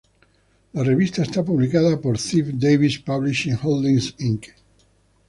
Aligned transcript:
La 0.73 0.83
revista 0.83 1.21
está 1.21 1.45
publicada 1.45 2.01
por 2.01 2.17
"Ziff-Davis 2.17 2.97
Publishing 3.05 3.59
Holdings 3.61 4.15
Inc". 4.17 4.47